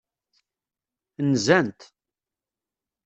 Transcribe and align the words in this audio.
Nzant. 1.29 1.79